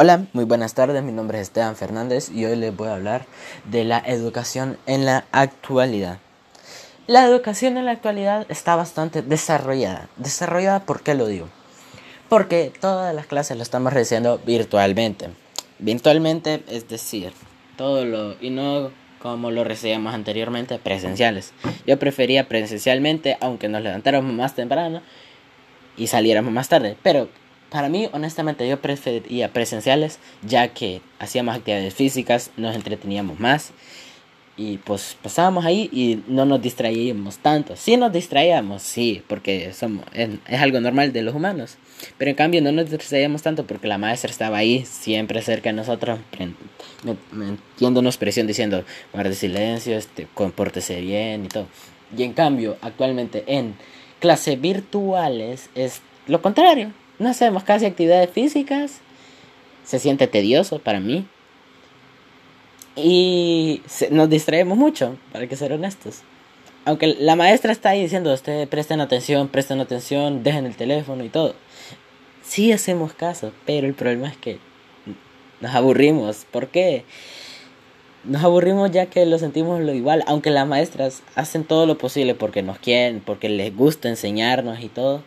[0.00, 3.26] Hola, muy buenas tardes, mi nombre es Esteban Fernández y hoy les voy a hablar
[3.64, 6.18] de la educación en la actualidad.
[7.08, 10.08] La educación en la actualidad está bastante desarrollada.
[10.14, 11.48] ¿Desarrollada por qué lo digo?
[12.28, 15.30] Porque todas las clases lo estamos recibiendo virtualmente.
[15.80, 17.32] Virtualmente, es decir,
[17.76, 18.40] todo lo...
[18.40, 21.52] y no como lo recibíamos anteriormente, presenciales.
[21.88, 25.02] Yo prefería presencialmente, aunque nos levantáramos más temprano
[25.96, 26.96] y saliéramos más tarde.
[27.02, 27.28] Pero
[27.70, 33.72] para mí, honestamente, yo prefería presenciales, ya que hacíamos actividades físicas, nos entreteníamos más
[34.58, 37.76] y pues pasábamos ahí y no nos distraíamos tanto.
[37.76, 41.76] Sí nos distraíamos, sí, porque somos, es, algo normal de los humanos.
[42.18, 45.74] Pero en cambio no nos distraíamos tanto porque la maestra estaba ahí, siempre cerca de
[45.74, 46.18] nosotros,
[47.32, 51.66] metiéndonos presión diciendo, guarde silencio, este, compórtese bien y todo.
[52.16, 53.76] Y en cambio, actualmente en
[54.18, 59.00] clases virtuales es lo contrario no hacemos casi actividades físicas.
[59.84, 61.26] Se siente tedioso para mí.
[62.96, 66.22] Y nos distraemos mucho, para que ser honestos.
[66.84, 71.28] Aunque la maestra está ahí diciendo, ustedes presten atención, presten atención, dejen el teléfono y
[71.28, 71.54] todo.
[72.42, 74.58] Sí hacemos caso, pero el problema es que
[75.60, 76.46] nos aburrimos.
[76.50, 77.04] ¿Por qué?
[78.24, 82.34] Nos aburrimos ya que lo sentimos lo igual, aunque las maestras hacen todo lo posible
[82.34, 85.22] porque nos quieren, porque les gusta enseñarnos y todo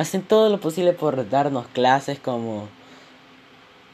[0.00, 2.68] hacen todo lo posible por darnos clases como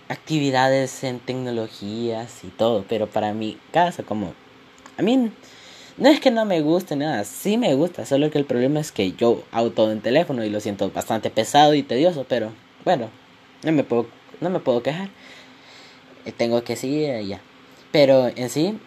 [0.09, 4.35] actividades en tecnologías y todo, pero para mi caso como
[4.97, 5.31] a mí
[5.97, 8.93] no es que no me guste nada, sí me gusta, solo que el problema es
[8.93, 12.53] que yo hago todo en teléfono y lo siento bastante pesado y tedioso, pero
[12.85, 13.11] bueno,
[13.65, 14.07] no me puedo
[14.41, 15.09] no me puedo quejar.
[16.25, 17.41] Eh, tengo que seguir ya.
[17.93, 18.79] Pero en sí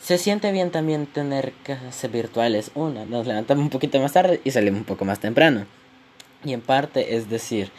[0.00, 2.70] se siente bien también tener clases virtuales.
[2.74, 5.66] Una, nos levantamos un poquito más tarde y salimos un poco más temprano.
[6.44, 7.70] Y en parte es decir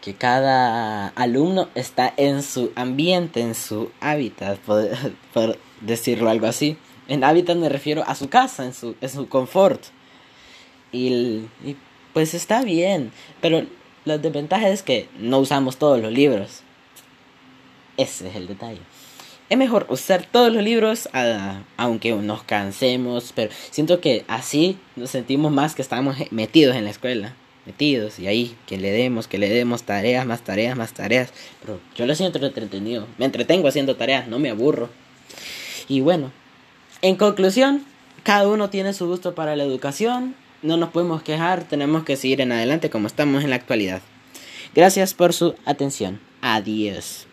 [0.00, 6.76] que cada alumno está en su ambiente, en su hábitat, por, decirlo algo así.
[7.08, 9.82] En hábitat me refiero a su casa, en su, en su confort.
[10.92, 11.46] Y,
[12.12, 13.64] pues está bien, pero
[14.04, 16.62] la desventaja es que no usamos todos los libros.
[17.96, 18.80] Ese es el detalle.
[19.48, 21.08] Es mejor usar todos los libros,
[21.76, 26.90] aunque nos cansemos, pero siento que así nos sentimos más que estamos metidos en la
[26.90, 27.34] escuela
[27.66, 31.32] metidos y ahí que le demos, que le demos tareas, más tareas, más tareas.
[31.60, 33.06] Pero yo lo siento entretenido.
[33.18, 34.90] Me entretengo haciendo tareas, no me aburro.
[35.88, 36.32] Y bueno,
[37.02, 37.84] en conclusión,
[38.22, 40.34] cada uno tiene su gusto para la educación.
[40.62, 44.02] No nos podemos quejar, tenemos que seguir en adelante como estamos en la actualidad.
[44.74, 46.20] Gracias por su atención.
[46.42, 47.29] Adiós.